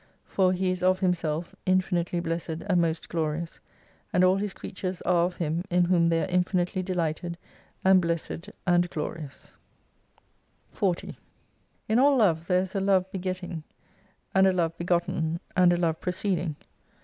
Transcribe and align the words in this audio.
For 0.25 0.51
He 0.51 0.71
is 0.71 0.81
of 0.81 0.99
Himself, 1.01 1.53
Infinitely 1.67 2.19
Blessed 2.21 2.63
and 2.65 2.81
most 2.81 3.07
Glorious; 3.07 3.59
and 4.11 4.23
all 4.23 4.37
His 4.37 4.51
creatures 4.51 4.99
are 5.03 5.25
of 5.25 5.35
Him, 5.35 5.63
in 5.69 5.85
whom 5.85 6.09
they 6.09 6.23
are 6.23 6.31
infinitely 6.31 6.81
delighted 6.81 7.37
and 7.85 8.01
Blessed 8.01 8.49
and 8.65 8.89
Glorious, 8.89 9.57
109 10.71 10.71
40 10.71 11.17
In 11.87 11.99
all 11.99 12.17
Love 12.17 12.47
there 12.47 12.63
is 12.63 12.73
a 12.73 12.81
love 12.81 13.11
begetting, 13.11 13.61
and 14.33 14.47
a 14.47 14.53
love 14.53 14.75
begotten, 14.75 15.39
and 15.55 15.71
a 15.71 15.77
love 15.77 16.01
proceeding. 16.01 16.55